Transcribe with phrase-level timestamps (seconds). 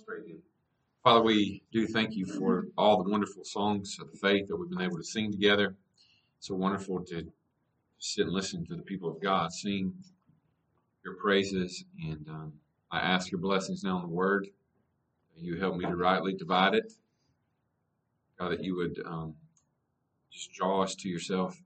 [0.00, 0.42] Let's pray again.
[1.04, 4.70] Father, we do thank you for all the wonderful songs of the faith that we've
[4.70, 5.76] been able to sing together.
[6.38, 7.30] It's so wonderful to
[7.98, 9.92] sit and listen to the people of God sing
[11.04, 11.84] your praises.
[12.02, 12.52] And um,
[12.90, 14.48] I ask your blessings now on the word.
[15.36, 16.94] You help me to rightly divide it.
[18.38, 19.34] God, that you would um,
[20.30, 21.60] just draw us to yourself.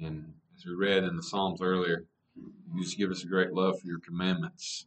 [0.00, 2.04] And as we read in the Psalms earlier,
[2.36, 4.86] you just give us a great love for your commandments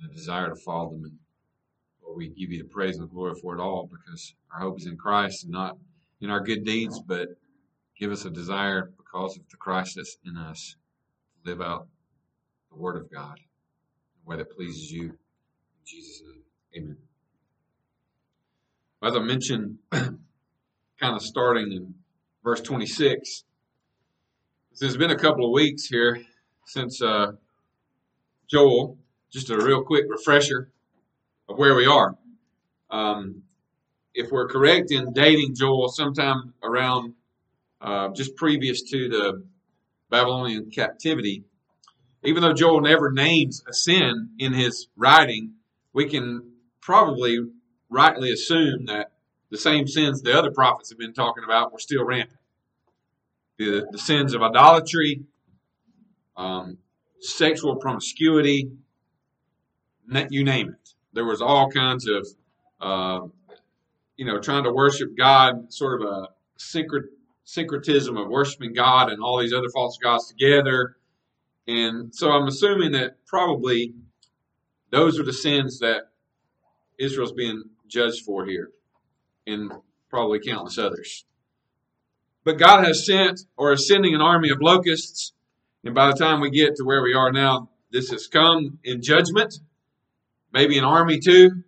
[0.00, 1.04] and a desire to follow them.
[1.06, 1.18] And
[2.16, 4.86] we give you the praise and the glory for it all because our hope is
[4.86, 5.76] in Christ and not
[6.20, 7.28] in our good deeds, but
[7.98, 10.76] give us a desire because of the Christ that's in us
[11.44, 11.88] to live out
[12.70, 15.04] the Word of God in a way that pleases you.
[15.04, 15.14] In
[15.84, 16.22] Jesus'
[16.74, 16.96] name, amen.
[19.02, 20.16] As I mentioned, kind
[21.00, 21.94] of starting in
[22.42, 23.44] verse 26,
[24.80, 26.20] there's been a couple of weeks here
[26.66, 27.32] since uh,
[28.48, 28.98] Joel.
[29.30, 30.70] Just a real quick refresher
[31.48, 32.16] of where we are.
[32.90, 33.42] Um,
[34.14, 37.14] if we're correct in dating Joel sometime around
[37.80, 39.44] uh, just previous to the
[40.10, 41.44] Babylonian captivity,
[42.24, 45.52] even though Joel never names a sin in his writing,
[45.92, 47.38] we can probably
[47.88, 49.12] rightly assume that
[49.50, 52.40] the same sins the other prophets have been talking about were still rampant.
[53.58, 55.22] The, the sins of idolatry,
[56.36, 56.78] um,
[57.20, 58.70] sexual promiscuity,
[60.30, 60.95] you name it.
[61.16, 62.28] There was all kinds of,
[62.78, 63.20] uh,
[64.18, 66.28] you know, trying to worship God, sort of a
[66.58, 67.04] syncret,
[67.44, 70.96] syncretism of worshiping God and all these other false gods together.
[71.66, 73.94] And so I'm assuming that probably
[74.90, 76.10] those are the sins that
[76.98, 78.70] Israel's being judged for here,
[79.46, 79.72] and
[80.10, 81.24] probably countless others.
[82.44, 85.32] But God has sent or is sending an army of locusts,
[85.82, 89.00] and by the time we get to where we are now, this has come in
[89.00, 89.60] judgment.
[90.56, 91.64] Maybe an army too.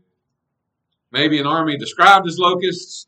[1.13, 3.07] Maybe an army described as locusts,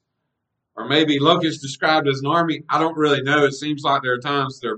[0.76, 2.64] or maybe locusts described as an army.
[2.68, 3.46] I don't really know.
[3.46, 4.76] It seems like there are times they're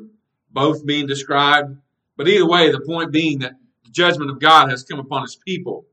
[0.52, 1.76] both being described.
[2.16, 3.54] But either way, the point being that
[3.84, 5.86] the judgment of God has come upon his people.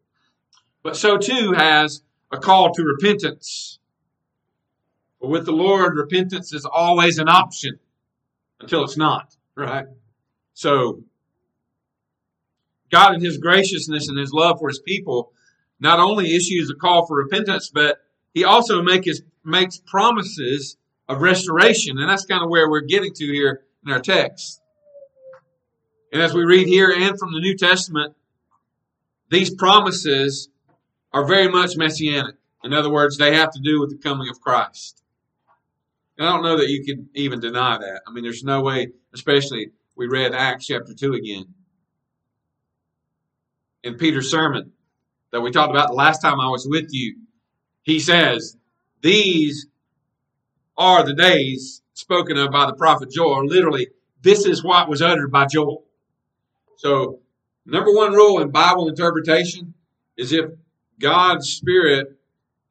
[0.84, 3.80] But so too has a call to repentance.
[5.20, 7.80] But with the Lord, repentance is always an option
[8.60, 9.88] until it's not, right?
[10.54, 11.02] So,
[12.92, 15.32] God, in His graciousness and His love for His people,
[15.80, 18.00] not only issues a call for repentance, but
[18.34, 20.78] He also make his, makes promises
[21.08, 21.98] of restoration.
[21.98, 24.62] And that's kind of where we're getting to here in our text.
[26.12, 28.16] And as we read here and from the New Testament,
[29.30, 30.50] these promises
[31.14, 32.36] are very much messianic.
[32.64, 35.02] In other words, they have to do with the coming of Christ.
[36.18, 38.02] And I don't know that you can even deny that.
[38.08, 41.46] I mean, there's no way, especially we read Acts chapter 2 again.
[43.84, 44.74] In Peter's sermon
[45.32, 47.18] that we talked about the last time I was with you,
[47.84, 48.58] he says,
[49.02, 49.68] These
[50.78, 53.46] are the days spoken of by the prophet Joel.
[53.46, 53.88] Literally,
[54.22, 55.86] this is what was uttered by Joel.
[56.78, 57.20] So,
[57.66, 59.74] number one rule in Bible interpretation
[60.18, 60.52] is if
[61.00, 62.18] God's Spirit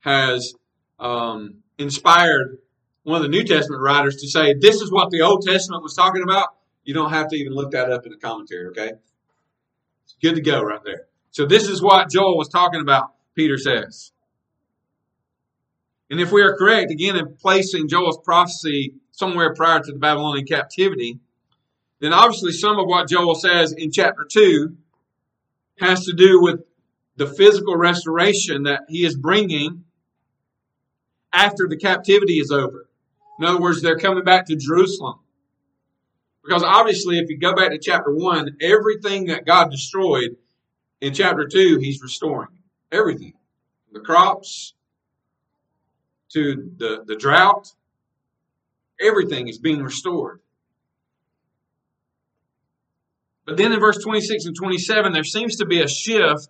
[0.00, 0.54] has
[0.98, 2.58] um, inspired
[3.02, 5.94] one of the New Testament writers to say, this is what the Old Testament was
[5.94, 6.48] talking about,
[6.84, 8.92] you don't have to even look that up in the commentary, okay?
[10.08, 11.06] It's good to go right there.
[11.32, 14.12] So this is what Joel was talking about, Peter says.
[16.10, 20.46] And if we are correct, again, in placing Joel's prophecy somewhere prior to the Babylonian
[20.46, 21.20] captivity,
[22.00, 24.74] then obviously some of what Joel says in chapter 2
[25.80, 26.60] has to do with
[27.16, 29.84] the physical restoration that he is bringing
[31.32, 32.88] after the captivity is over.
[33.38, 35.18] In other words, they're coming back to Jerusalem.
[36.48, 40.36] Because obviously, if you go back to chapter 1, everything that God destroyed
[40.98, 42.48] in chapter 2, he's restoring.
[42.90, 43.34] Everything.
[43.92, 44.72] The crops
[46.30, 47.70] to the, the drought,
[48.98, 50.40] everything is being restored.
[53.44, 56.48] But then in verse 26 and 27, there seems to be a shift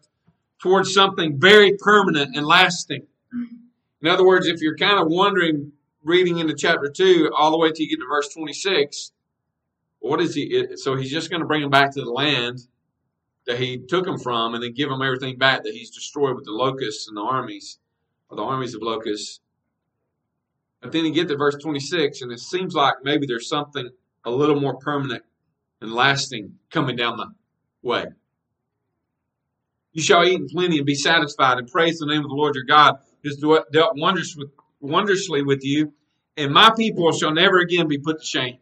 [0.62, 3.08] towards something very permanent and lasting.
[4.00, 5.72] In other words, if you're kind of wondering,
[6.04, 9.10] reading into chapter 2 all the way till you get to verse 26,
[10.00, 10.76] what is he?
[10.76, 12.60] So he's just going to bring them back to the land
[13.46, 16.44] that he took them from and then give them everything back that he's destroyed with
[16.44, 17.78] the locusts and the armies,
[18.28, 19.40] or the armies of locusts.
[20.80, 23.90] But then you get to verse 26, and it seems like maybe there's something
[24.24, 25.24] a little more permanent
[25.80, 27.26] and lasting coming down the
[27.82, 28.04] way.
[29.92, 32.54] You shall eat in plenty and be satisfied, and praise the name of the Lord
[32.54, 33.38] your God, who has
[33.72, 34.50] dealt wonders with,
[34.80, 35.92] wondrously with you,
[36.36, 38.58] and my people shall never again be put to shame.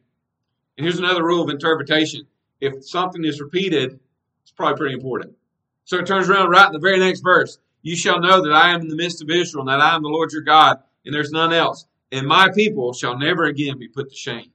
[0.76, 2.26] And here's another rule of interpretation.
[2.60, 3.98] If something is repeated,
[4.42, 5.36] it's probably pretty important.
[5.84, 7.58] So it turns around right in the very next verse.
[7.82, 10.02] You shall know that I am in the midst of Israel, and that I am
[10.02, 11.86] the Lord your God, and there's none else.
[12.10, 14.50] And my people shall never again be put to shame.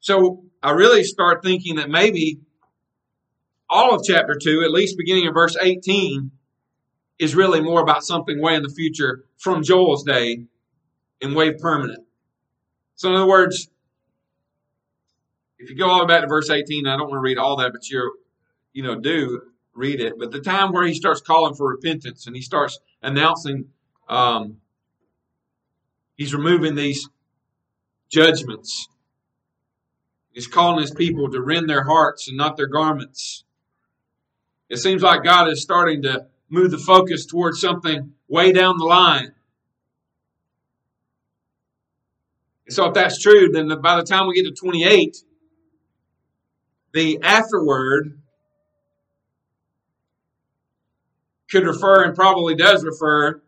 [0.00, 2.40] So I really start thinking that maybe
[3.70, 6.30] all of chapter 2, at least beginning in verse 18,
[7.18, 10.46] is really more about something way in the future from Joel's day
[11.22, 12.04] and way permanent.
[12.96, 13.68] So, in other words,
[15.58, 17.38] if you go all the way back to verse 18, I don't want to read
[17.38, 18.12] all that, but you're,
[18.72, 19.42] you know, do
[19.74, 20.14] read it.
[20.18, 23.66] But the time where he starts calling for repentance and he starts announcing,
[24.08, 24.58] um,
[26.16, 27.08] he's removing these
[28.08, 28.88] judgments.
[30.32, 33.44] He's calling his people to rend their hearts and not their garments.
[34.68, 38.84] It seems like God is starting to move the focus towards something way down the
[38.84, 39.33] line.
[42.66, 45.16] And so, if that's true, then by the time we get to 28,
[46.92, 48.18] the afterword
[51.50, 53.42] could refer and probably does refer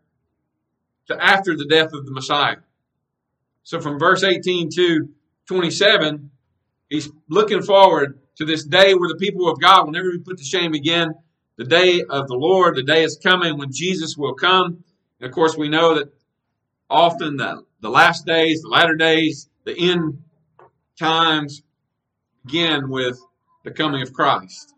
[1.07, 2.57] to after the death of the Messiah.
[3.63, 5.09] So, from verse 18 to
[5.47, 6.31] 27,
[6.89, 10.37] he's looking forward to this day where the people of God will never be put
[10.37, 11.15] to shame again
[11.57, 14.83] the day of the Lord, the day is coming when Jesus will come.
[15.19, 16.13] And of course, we know that
[16.89, 20.21] often the, the last days, the latter days, the end
[20.99, 21.61] times
[22.45, 23.19] begin with
[23.63, 24.73] the coming of Christ.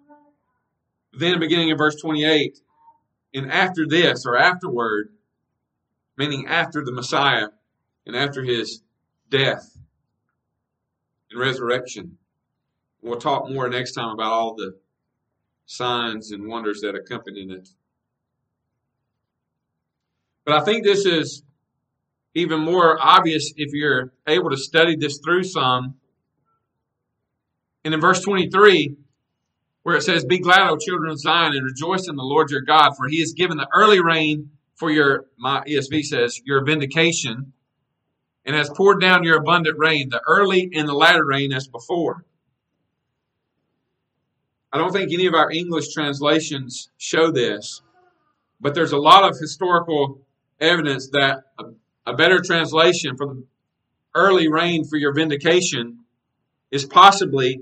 [1.14, 2.60] Then, beginning in verse 28,
[3.34, 5.10] and after this or afterward,
[6.18, 7.48] meaning after the Messiah
[8.06, 8.82] and after his
[9.30, 9.78] death
[11.32, 12.18] and resurrection.
[13.02, 14.78] We'll talk more next time about all the
[15.66, 17.70] signs and wonders that accompany it.
[20.44, 21.44] But I think this is
[22.40, 25.96] even more obvious if you're able to study this through some.
[27.84, 28.96] And in verse 23,
[29.84, 32.62] where it says, Be glad, O children of Zion, and rejoice in the Lord your
[32.62, 37.54] God, for he has given the early rain for your, my ESV says, your vindication,
[38.46, 42.26] and has poured down your abundant rain, the early and the latter rain as before.
[44.72, 47.82] I don't think any of our English translations show this,
[48.62, 50.22] but there's a lot of historical
[50.60, 51.44] evidence that
[52.10, 53.44] a, better translation for the
[54.16, 56.00] early rain for your vindication
[56.72, 57.62] is possibly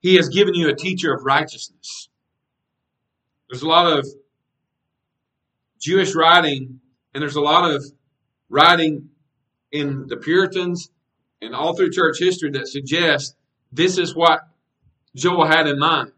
[0.00, 2.08] He has given you a teacher of righteousness.
[3.48, 4.06] There's a lot of
[5.80, 6.80] Jewish writing,
[7.14, 7.84] and there's a lot of
[8.48, 9.10] writing
[9.72, 10.90] in the Puritans
[11.40, 13.34] and all through church history that suggests
[13.72, 14.48] this is what
[15.14, 16.12] Joel had in mind.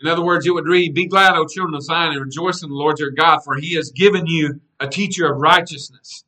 [0.00, 2.70] In other words, it would read, Be glad, O children of Zion, and rejoice in
[2.70, 6.24] the Lord your God, for he has given you a teacher of righteousness.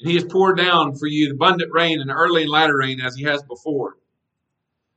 [0.00, 3.00] And he has poured down for you the abundant rain and early and latter rain
[3.00, 3.96] as he has before.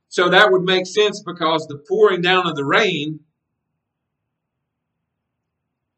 [0.08, 3.20] So that would make sense because the pouring down of the rain,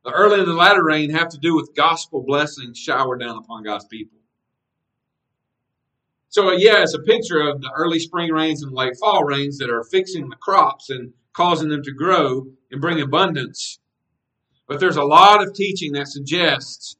[0.05, 3.63] the early and the latter rain have to do with gospel blessings showered down upon
[3.63, 4.19] God's people.
[6.29, 9.59] So uh, yeah, it's a picture of the early spring rains and late fall rains
[9.59, 13.79] that are fixing the crops and causing them to grow and bring abundance.
[14.67, 16.97] But there's a lot of teaching that suggests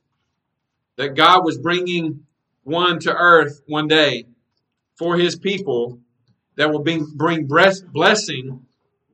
[0.97, 2.27] that God was bringing
[2.65, 4.27] one to earth one day
[4.97, 6.01] for his people
[6.57, 8.67] that will bring, blessing,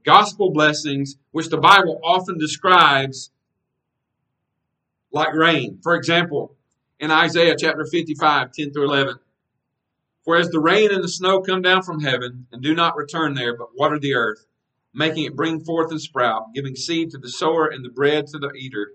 [0.05, 3.31] gospel blessings, which the Bible often describes
[5.13, 5.79] like rain.
[5.83, 6.57] For example,
[6.99, 9.17] in Isaiah chapter 55, 10 through 11.
[10.25, 13.35] For as the rain and the snow come down from heaven and do not return
[13.35, 14.45] there, but water the earth
[14.95, 18.39] making it bring forth and sprout, giving seed to the sower and the bread to
[18.39, 18.93] the eater.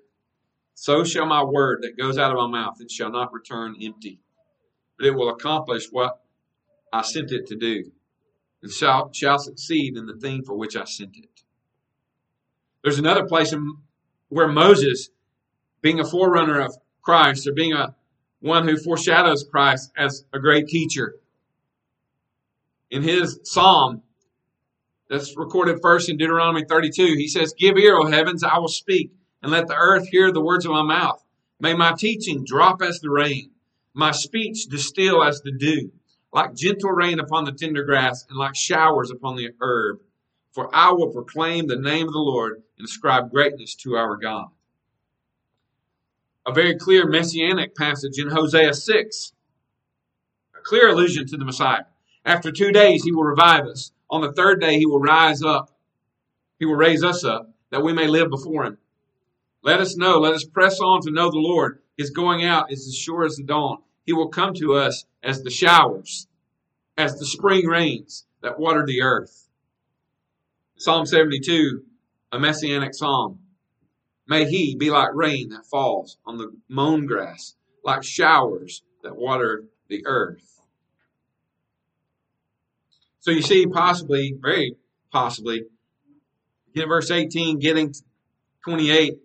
[0.74, 4.20] So shall my word that goes out of my mouth, it shall not return empty,
[4.98, 6.20] but it will accomplish what
[6.92, 7.92] I sent it to do,
[8.62, 11.42] and shall, shall succeed in the thing for which I sent it.
[12.84, 13.78] There's another place in,
[14.30, 15.10] where Moses,
[15.82, 17.96] being a forerunner of Christ, or being a
[18.40, 21.16] one who foreshadows Christ as a great teacher,
[22.92, 24.04] in his psalm,
[25.14, 27.06] that's recorded first in Deuteronomy 32.
[27.06, 29.12] He says, Give ear, O heavens, I will speak,
[29.44, 31.24] and let the earth hear the words of my mouth.
[31.60, 33.52] May my teaching drop as the rain,
[33.94, 35.92] my speech distill as the dew,
[36.34, 40.00] like gentle rain upon the tender grass, and like showers upon the herb.
[40.52, 44.48] For I will proclaim the name of the Lord and ascribe greatness to our God.
[46.48, 49.34] A very clear messianic passage in Hosea 6,
[50.58, 51.84] a clear allusion to the Messiah.
[52.26, 53.92] After two days, he will revive us.
[54.14, 55.76] On the third day, he will rise up.
[56.60, 58.78] He will raise us up that we may live before him.
[59.64, 60.20] Let us know.
[60.20, 61.82] Let us press on to know the Lord.
[61.98, 63.80] His going out is as sure as the dawn.
[64.06, 66.28] He will come to us as the showers,
[66.96, 69.48] as the spring rains that water the earth.
[70.78, 71.82] Psalm 72,
[72.32, 73.40] a messianic psalm.
[74.28, 79.64] May he be like rain that falls on the mown grass, like showers that water
[79.88, 80.53] the earth.
[83.24, 84.76] So you see, possibly, very
[85.10, 85.64] possibly,
[86.76, 87.94] in verse 18, getting
[88.66, 89.18] 28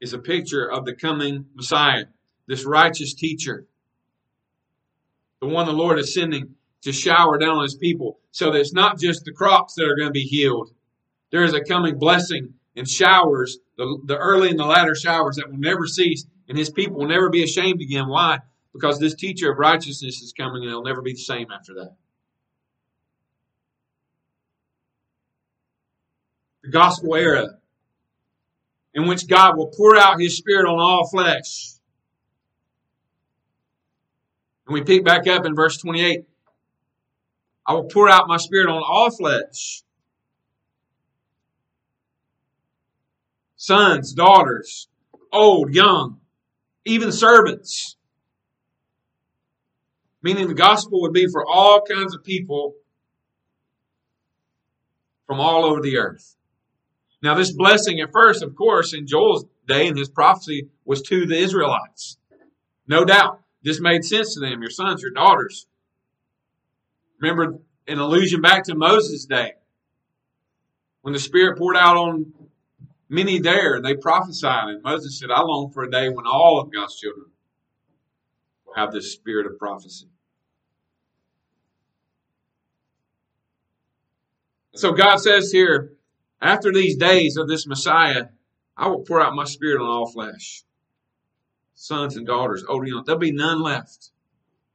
[0.00, 2.06] is a picture of the coming Messiah,
[2.46, 3.66] this righteous teacher,
[5.42, 8.72] the one the Lord is sending to shower down on his people so that it's
[8.72, 10.70] not just the crops that are going to be healed.
[11.30, 15.50] There is a coming blessing and showers, the, the early and the latter showers that
[15.50, 18.08] will never cease, and his people will never be ashamed again.
[18.08, 18.38] Why?
[18.72, 21.96] Because this teacher of righteousness is coming and it'll never be the same after that.
[26.62, 27.58] The gospel era
[28.94, 31.72] in which God will pour out his spirit on all flesh.
[34.66, 36.24] And we pick back up in verse 28.
[37.66, 39.82] I will pour out my spirit on all flesh.
[43.56, 44.88] Sons, daughters,
[45.32, 46.20] old, young,
[46.84, 47.96] even servants.
[50.22, 52.74] Meaning the gospel would be for all kinds of people
[55.26, 56.36] from all over the earth.
[57.22, 61.24] Now, this blessing at first, of course, in Joel's day and his prophecy was to
[61.24, 62.18] the Israelites.
[62.88, 63.40] No doubt.
[63.62, 64.60] This made sense to them.
[64.60, 65.66] Your sons, your daughters.
[67.20, 69.52] Remember an allusion back to Moses' day
[71.02, 72.32] when the Spirit poured out on
[73.08, 74.68] many there and they prophesied.
[74.68, 77.26] And Moses said, I long for a day when all of God's children
[78.66, 80.08] will have this spirit of prophecy.
[84.74, 85.92] So God says here,
[86.42, 88.26] after these days of this Messiah,
[88.76, 90.64] I will pour out my spirit on all flesh.
[91.74, 93.04] Sons and daughters, old and young.
[93.04, 94.10] There'll be none left.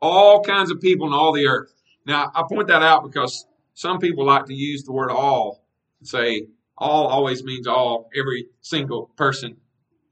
[0.01, 1.73] All kinds of people in all the earth.
[2.05, 5.65] Now, I point that out because some people like to use the word all
[5.99, 6.47] and say
[6.77, 9.57] all always means all, every single person.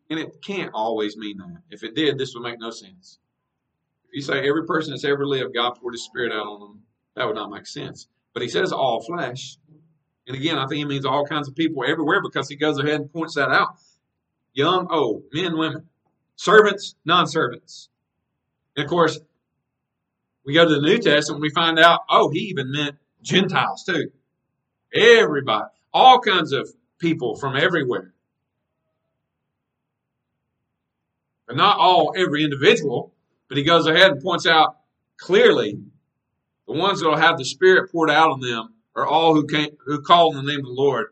[0.10, 1.62] And it can't always mean that.
[1.70, 3.20] If it did, this would make no sense.
[4.10, 6.84] If you say every person that's ever lived, God poured his spirit out on them,
[7.16, 8.08] that would not make sense.
[8.34, 9.58] But he says all flesh.
[10.28, 13.02] And again, I think he means all kinds of people everywhere because he goes ahead
[13.02, 13.78] and points that out.
[14.54, 15.88] Young, old, men, women,
[16.36, 17.90] servants, non servants.
[18.76, 19.20] And of course,
[20.46, 23.84] we go to the New Testament, and we find out, oh, he even meant Gentiles
[23.84, 24.12] too.
[24.94, 28.14] Everybody, all kinds of people from everywhere.
[31.48, 33.14] But not all, every individual,
[33.48, 34.78] but he goes ahead and points out
[35.18, 35.80] clearly
[36.68, 39.78] the ones that will have the Spirit poured out on them are all who came
[39.86, 41.08] who call in the name of the Lord.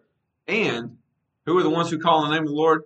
[0.47, 0.97] And
[1.45, 2.83] who are the ones who call in the name of the Lord?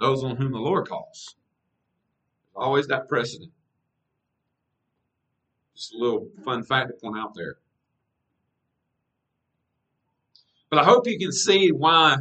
[0.00, 1.36] Those on whom the Lord calls.
[2.54, 3.50] Always that precedent.
[5.76, 7.56] Just a little fun fact to point out there.
[10.70, 12.18] But I hope you can see why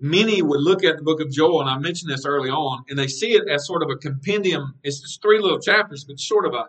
[0.00, 2.98] many would look at the book of Joel, and I mentioned this early on, and
[2.98, 4.74] they see it as sort of a compendium.
[4.82, 6.66] It's just three little chapters, but sort of a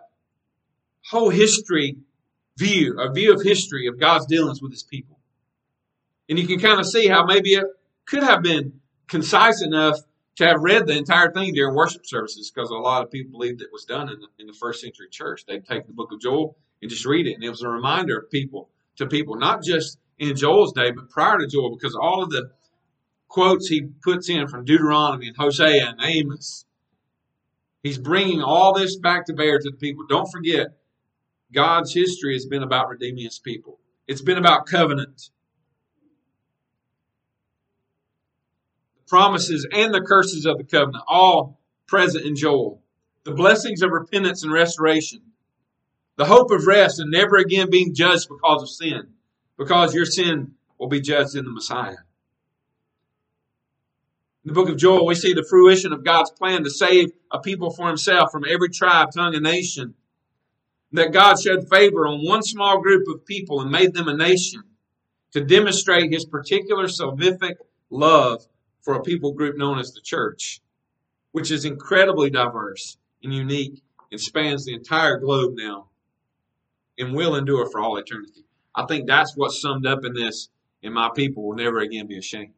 [1.08, 1.98] whole history
[2.60, 5.18] view, a view of history of God's dealings with his people.
[6.28, 7.64] And you can kind of see how maybe it
[8.06, 9.96] could have been concise enough
[10.36, 13.60] to have read the entire thing during worship services because a lot of people believed
[13.62, 15.44] it was done in the, in the first century church.
[15.46, 17.34] They'd take the book of Joel and just read it.
[17.34, 21.10] And it was a reminder of people to people, not just in Joel's day, but
[21.10, 22.50] prior to Joel, because all of the
[23.28, 26.64] quotes he puts in from Deuteronomy and Hosea and Amos,
[27.82, 30.04] he's bringing all this back to bear to the people.
[30.08, 30.79] Don't forget,
[31.52, 33.80] God's history has been about redeeming his people.
[34.06, 35.30] It's been about covenant.
[38.96, 42.82] The promises and the curses of the covenant, all present in Joel.
[43.24, 45.22] The blessings of repentance and restoration.
[46.16, 49.14] The hope of rest and never again being judged because of sin,
[49.56, 51.96] because your sin will be judged in the Messiah.
[54.44, 57.40] In the book of Joel, we see the fruition of God's plan to save a
[57.40, 59.94] people for himself from every tribe, tongue, and nation
[60.92, 64.62] that God showed favor on one small group of people and made them a nation
[65.32, 67.56] to demonstrate his particular salvific
[67.90, 68.46] love
[68.82, 70.60] for a people group known as the church,
[71.32, 75.88] which is incredibly diverse and unique and spans the entire globe now
[76.98, 78.44] and will endure for all eternity.
[78.74, 80.48] I think that's what's summed up in this,
[80.82, 82.54] and my people will never again be ashamed.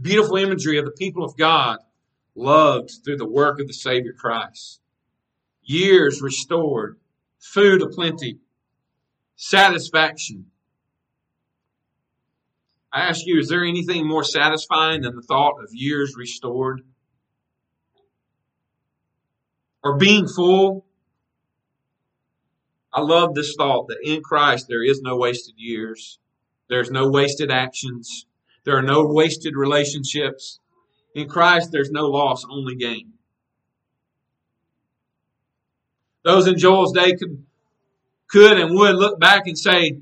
[0.00, 1.78] Beautiful imagery of the people of God
[2.34, 4.80] loved through the work of the Savior Christ.
[5.62, 6.98] Years restored,
[7.38, 8.38] food aplenty,
[9.36, 10.46] satisfaction.
[12.92, 16.82] I ask you, is there anything more satisfying than the thought of years restored?
[19.82, 20.84] Or being full?
[22.92, 26.18] I love this thought that in Christ there is no wasted years,
[26.68, 28.26] there's no wasted actions,
[28.64, 30.58] there are no wasted relationships.
[31.14, 33.12] In Christ there's no loss, only gain.
[36.22, 37.44] Those in Joel's day could,
[38.28, 39.98] could and would look back and say,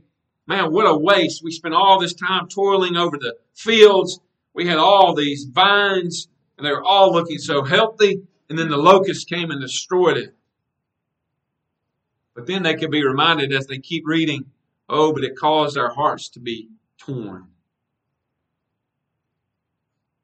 [0.46, 1.42] man, what a waste.
[1.44, 4.20] We spent all this time toiling over the fields.
[4.52, 8.22] We had all these vines and they were all looking so healthy.
[8.50, 10.34] And then the locusts came and destroyed it.
[12.34, 14.46] But then they could be reminded as they keep reading,
[14.88, 17.48] oh, but it caused our hearts to be torn.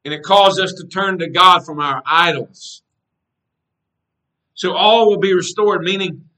[0.05, 2.83] And it caused us to turn to God from our idols.
[4.53, 6.29] So all will be restored, meaning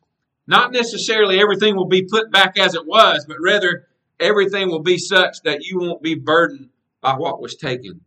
[0.48, 3.88] not necessarily everything will be put back as it was, but rather
[4.20, 6.70] everything will be such that you won't be burdened
[7.02, 8.02] by what was taken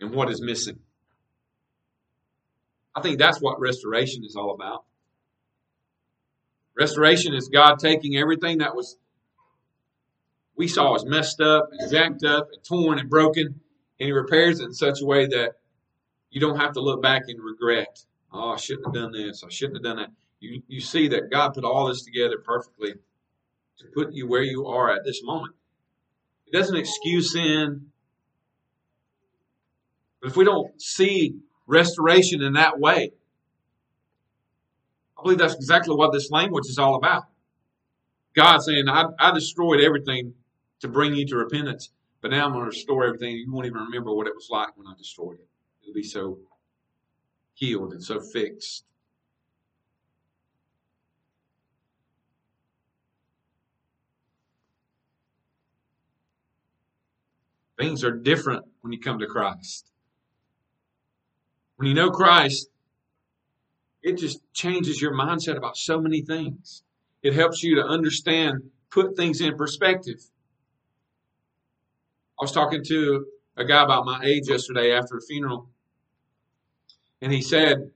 [0.00, 0.80] and what is missing.
[2.94, 4.84] I think that's what restoration is all about.
[6.76, 8.96] Restoration is God taking everything that was
[10.56, 13.60] we saw as messed up and jacked up and torn and broken,
[14.00, 15.52] and He repairs it in such a way that
[16.30, 19.42] you don't have to look back and regret Oh, I shouldn't have done this.
[19.44, 20.10] I shouldn't have done that.
[20.38, 22.94] You, you see that God put all this together perfectly
[23.78, 25.54] to put you where you are at this moment.
[26.46, 27.86] It doesn't excuse sin.
[30.20, 33.12] But if we don't see restoration in that way,
[35.18, 37.24] I believe that's exactly what this language is all about.
[38.34, 40.34] God saying, I, I destroyed everything
[40.80, 43.36] to bring you to repentance, but now I'm going to restore everything.
[43.36, 45.48] You won't even remember what it was like when I destroyed it.
[45.82, 46.38] It'll be so
[47.54, 48.84] healed and so fixed.
[57.78, 59.90] Things are different when you come to Christ.
[61.76, 62.68] When you know Christ,
[64.02, 66.82] it just changes your mindset about so many things.
[67.22, 70.20] It helps you to understand, put things in perspective.
[72.40, 73.26] I was talking to
[73.56, 75.68] a guy about my age yesterday after a funeral,
[77.20, 77.90] and he said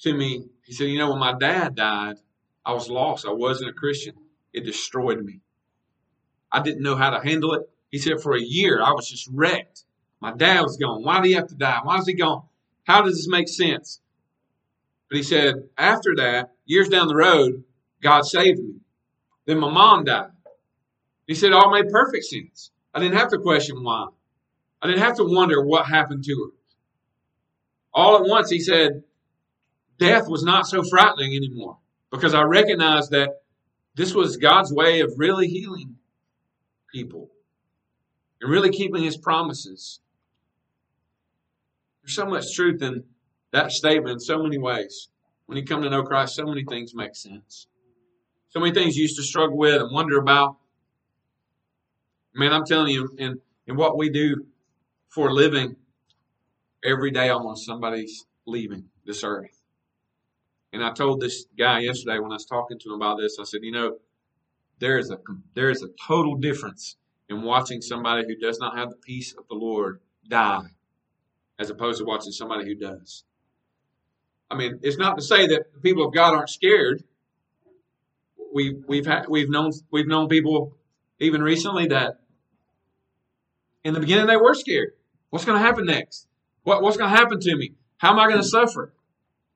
[0.00, 2.16] to me, he said, You know, when my dad died,
[2.64, 3.26] I was lost.
[3.26, 4.14] I wasn't a Christian.
[4.52, 5.40] It destroyed me.
[6.52, 7.62] I didn't know how to handle it.
[7.90, 9.84] He said, For a year, I was just wrecked.
[10.20, 11.02] My dad was gone.
[11.02, 11.80] Why did he have to die?
[11.82, 12.42] Why is he gone?
[12.84, 14.00] How does this make sense?
[15.08, 17.64] But he said, After that, years down the road,
[18.02, 18.74] God saved me.
[19.46, 20.30] Then my mom died.
[21.26, 22.70] He said, All made perfect sense.
[22.94, 24.08] I didn't have to question why.
[24.82, 26.60] I didn't have to wonder what happened to her
[27.92, 29.02] all at once he said,
[29.98, 31.78] death was not so frightening anymore
[32.10, 33.42] because I recognized that
[33.94, 35.96] this was God's way of really healing
[36.92, 37.30] people
[38.40, 40.00] and really keeping his promises.
[42.02, 43.04] There's so much truth in
[43.52, 45.08] that statement in so many ways.
[45.46, 47.66] When you come to know Christ, so many things make sense.
[48.50, 50.56] So many things you used to struggle with and wonder about.
[52.34, 54.46] Man, I'm telling you, in, in what we do
[55.08, 55.76] for a living,
[56.84, 59.60] every day almost somebody's leaving this earth.
[60.72, 63.44] And I told this guy yesterday when I was talking to him about this, I
[63.44, 63.96] said, you know,
[64.78, 65.18] there is a
[65.54, 66.96] there is a total difference
[67.28, 70.68] in watching somebody who does not have the peace of the Lord die,
[71.58, 73.24] as opposed to watching somebody who does.
[74.50, 77.02] I mean, it's not to say that the people of God aren't scared.
[78.54, 80.76] We we've had we've known we've known people
[81.20, 82.20] even recently that
[83.84, 84.92] in the beginning they were scared.
[85.30, 86.26] What's going to happen next?
[86.64, 87.74] What, what's going to happen to me?
[87.98, 88.92] How am I going to suffer?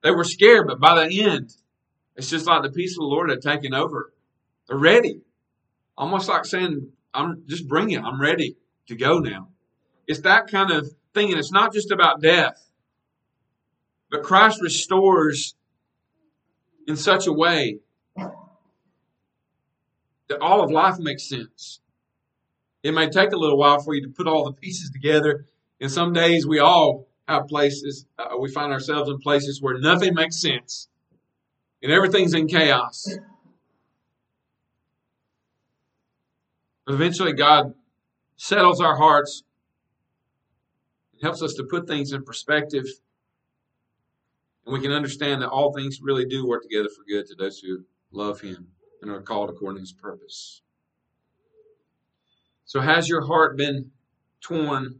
[0.03, 1.53] They were scared, but by the end,
[2.15, 4.13] it's just like the peace of the Lord had taken over.
[4.67, 5.21] They're ready.
[5.97, 8.01] Almost like saying, I'm just bring it.
[8.01, 8.55] I'm ready
[8.87, 9.49] to go now.
[10.07, 11.31] It's that kind of thing.
[11.31, 12.69] And it's not just about death,
[14.11, 15.55] but Christ restores
[16.87, 17.79] in such a way
[20.29, 21.79] that all of life makes sense.
[22.83, 25.45] It may take a little while for you to put all the pieces together
[25.81, 30.13] and some days we all have places, uh, we find ourselves in places where nothing
[30.13, 30.87] makes sense
[31.81, 33.17] and everything's in chaos.
[36.85, 37.73] But eventually, God
[38.37, 39.43] settles our hearts
[41.13, 42.85] and helps us to put things in perspective.
[44.65, 47.59] And we can understand that all things really do work together for good to those
[47.59, 48.67] who love Him
[49.07, 50.61] and are called according to His purpose.
[52.65, 53.91] So, has your heart been
[54.41, 54.99] torn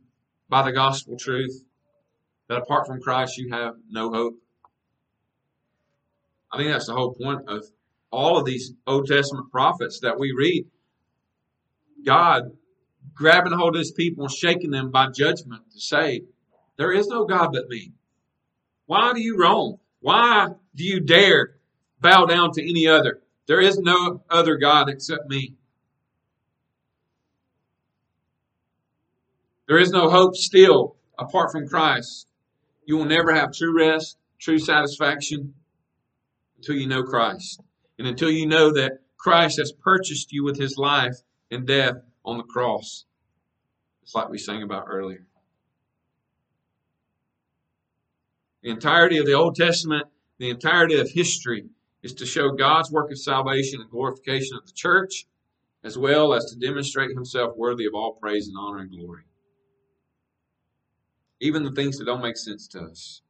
[0.50, 1.64] by the gospel truth
[2.48, 4.36] that apart from Christ you have no hope.
[6.52, 7.66] I think that's the whole point of
[8.12, 10.66] all of these Old Testament prophets that we read.
[12.06, 12.52] God
[13.14, 16.22] grabbing hold of his people and shaking them by judgment to say,
[16.78, 17.94] There is no God but me.
[18.86, 19.78] Why do you roam?
[20.00, 21.56] Why do you dare
[22.00, 23.22] bow down to any other?
[23.48, 25.56] There is no other God except me.
[29.68, 32.28] There is no hope still apart from Christ.
[32.86, 35.56] You will never have true rest, true satisfaction
[36.58, 37.62] until you know Christ.
[37.98, 41.16] And until you know that Christ has purchased you with his life
[41.50, 43.06] and death on the cross.
[44.04, 45.26] It's like we sang about earlier.
[48.62, 51.66] The entirety of the Old Testament, the entirety of history,
[52.06, 55.26] is to show God's work of salvation and glorification of the church,
[55.84, 59.24] as well as to demonstrate himself worthy of all praise and honor and glory.
[61.42, 63.24] Even the things that don't make sense to us.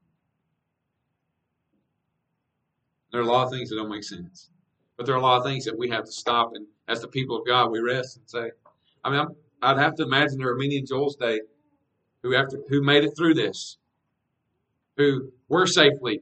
[3.13, 4.49] There are a lot of things that don't make sense.
[4.97, 7.07] But there are a lot of things that we have to stop and as the
[7.07, 8.51] people of God we rest and say,
[9.05, 9.25] I mean,
[9.61, 11.39] i would have to imagine there are many in Joel's day
[12.23, 13.77] who after who made it through this,
[14.97, 16.21] who were safely,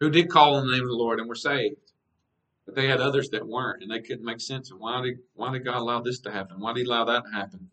[0.00, 1.76] who did call on the name of the Lord and were saved.
[2.64, 5.52] But they had others that weren't, and they couldn't make sense of why did why
[5.52, 6.60] did God allow this to happen?
[6.60, 7.70] Why did He allow that to happen?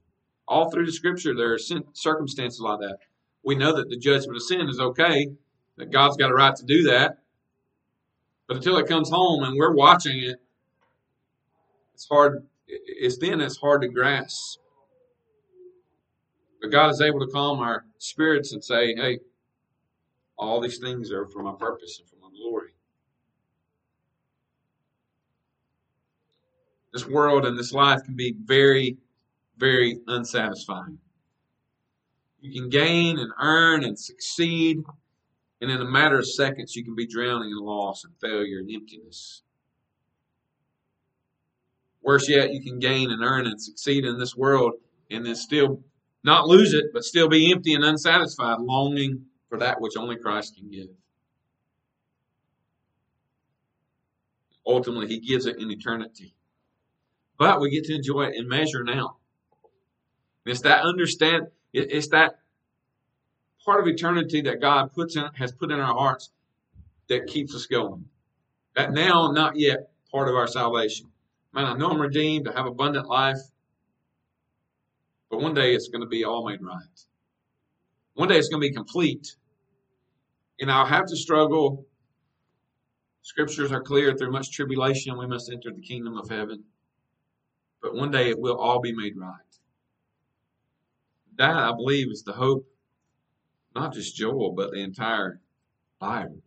[0.47, 1.59] All through the Scripture, there are
[1.93, 2.97] circumstances like that.
[3.43, 5.31] We know that the judgment of sin is okay,
[5.77, 7.19] that God's got a right to do that.
[8.47, 10.36] But until it comes home and we're watching it,
[11.93, 12.47] it's hard.
[12.67, 14.59] It's then it's hard to grasp.
[16.62, 19.19] But God is able to calm our spirits and say, hey,
[20.38, 22.71] all these things are for my purpose and for my glory.
[26.93, 28.97] This world and this life can be very,
[29.58, 30.99] very unsatisfying.
[32.39, 34.84] You can gain and earn and succeed,
[35.60, 38.69] and in a matter of seconds, you can be drowning in loss and failure and
[38.69, 39.41] emptiness.
[42.03, 44.73] Worse yet, you can gain and earn and succeed in this world
[45.10, 45.82] and then still
[46.23, 50.58] not lose it, but still be empty and unsatisfied, longing for that which only Christ
[50.58, 50.89] can give.
[54.67, 56.36] Ultimately, He gives it in eternity.
[57.43, 59.17] But we get to enjoy it in measure now.
[60.45, 61.47] It's that understand.
[61.73, 62.39] It's that
[63.65, 66.32] part of eternity that God puts in, has put in our hearts
[67.10, 68.06] that keeps us going.
[68.77, 71.08] That now, not yet, part of our salvation.
[71.51, 72.47] Man, I know I'm redeemed.
[72.47, 73.41] I have abundant life.
[75.29, 77.06] But one day it's going to be all made right.
[78.13, 79.36] One day it's going to be complete.
[80.62, 81.86] And I'll have to struggle.
[83.21, 86.63] Scriptures are clear through much tribulation we must enter the kingdom of heaven.
[87.84, 89.38] But one day it will all be made right.
[91.38, 92.65] That, I believe, is the hope,
[93.76, 95.41] not just Joel, but the entire
[96.00, 96.41] Bible.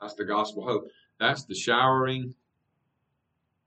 [0.00, 0.88] That's the gospel hope.
[1.18, 2.34] That's the showering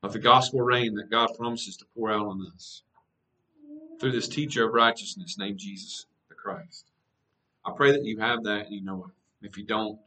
[0.01, 2.83] of the gospel rain that God promises to pour out on us
[3.99, 6.85] through this teacher of righteousness named Jesus the Christ.
[7.65, 9.45] I pray that you have that and you know it.
[9.45, 9.99] If you don't,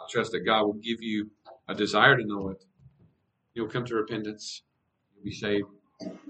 [0.00, 1.30] I trust that God will give you
[1.68, 2.64] a desire to know it.
[3.54, 4.62] You'll come to repentance.
[5.14, 5.68] You'll be saved,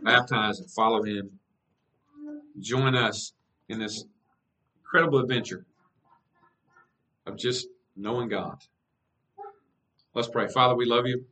[0.02, 1.38] baptized, and follow Him.
[2.60, 3.32] Join us
[3.68, 4.04] in this
[4.78, 5.66] incredible adventure
[7.26, 8.58] of just knowing God.
[10.14, 10.48] Let's pray.
[10.48, 11.24] Father, we love you.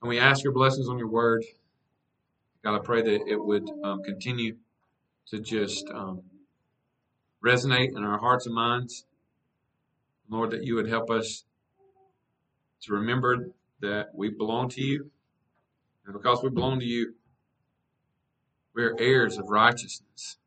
[0.00, 1.44] And we ask your blessings on your word.
[2.62, 4.56] God, I pray that it would um, continue
[5.30, 6.22] to just um,
[7.44, 9.04] resonate in our hearts and minds.
[10.30, 11.44] Lord, that you would help us
[12.82, 15.10] to remember that we belong to you.
[16.08, 17.12] And because we belong to you,
[18.74, 20.38] we are heirs of righteousness.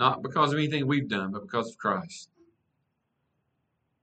[0.00, 2.30] Not because of anything we've done, but because of Christ.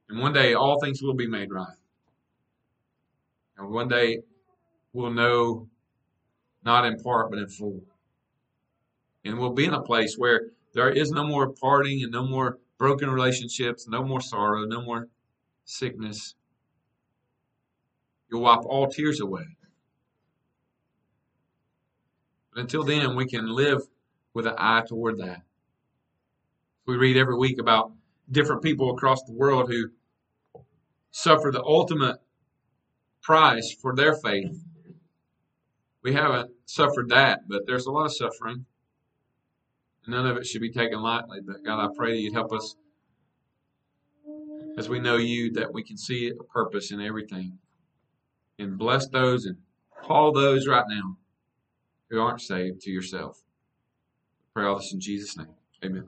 [0.07, 1.77] And one day all things will be made right.
[3.57, 4.19] And one day
[4.93, 5.69] we'll know
[6.63, 7.81] not in part but in full.
[9.23, 12.59] And we'll be in a place where there is no more parting and no more
[12.77, 15.07] broken relationships, no more sorrow, no more
[15.63, 16.35] sickness.
[18.29, 19.54] You'll wipe all tears away.
[22.55, 23.83] But until then, we can live
[24.33, 25.43] with an eye toward that.
[26.87, 27.91] We read every week about
[28.31, 29.91] different people across the world who
[31.11, 32.17] suffer the ultimate
[33.21, 34.65] price for their faith
[36.05, 38.67] we haven't suffered that, but there's a lot of suffering.
[40.07, 41.39] None of it should be taken lightly.
[41.43, 42.75] But God, I pray that you'd help us
[44.77, 47.57] as we know you that we can see a purpose in everything.
[48.59, 49.57] And bless those and
[50.03, 51.17] call those right now
[52.09, 53.41] who aren't saved to yourself.
[54.39, 55.47] I pray all this in Jesus' name.
[55.83, 56.05] Amen.